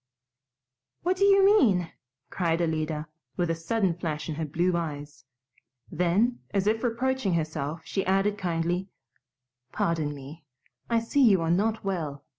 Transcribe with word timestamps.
"What 1.03 1.15
do 1.17 1.25
you 1.25 1.45
mean?" 1.45 1.91
cried 2.31 2.59
Alida, 2.59 3.07
with 3.37 3.51
a 3.51 3.55
sudden 3.55 3.93
flash 3.93 4.27
in 4.29 4.33
her 4.33 4.45
blue 4.45 4.75
eyes. 4.75 5.25
Then, 5.91 6.39
as 6.49 6.65
if 6.65 6.83
reproaching 6.83 7.35
herself, 7.35 7.81
she 7.85 8.03
added 8.07 8.35
kindly, 8.35 8.89
"Pardon 9.71 10.15
me. 10.15 10.43
I 10.89 11.01
see 11.01 11.21
you 11.21 11.39
are 11.43 11.51
not 11.51 11.83
well. 11.83 12.25